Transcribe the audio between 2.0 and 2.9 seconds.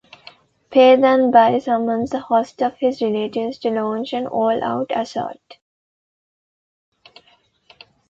a host of